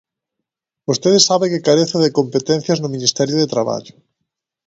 Vostede 0.87 1.19
sabe 1.27 1.45
que 1.51 1.65
carezo 1.67 1.97
de 2.01 2.15
competencias 2.19 2.79
no 2.79 2.93
Ministerio 2.95 3.35
de 3.37 3.51
Traballo... 3.53 3.93